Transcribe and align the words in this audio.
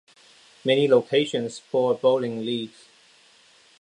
Many 0.65 0.87
locations 0.87 1.57
support 1.57 2.01
bowling 2.01 2.43
leagues. 2.43 2.85